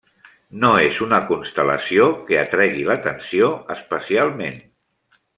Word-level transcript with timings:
No 0.61 0.69
és 0.85 0.95
una 1.07 1.17
constel·lació 1.27 2.07
que 2.29 2.39
atregui 2.43 2.85
l'atenció 2.89 3.51
especialment. 3.77 4.57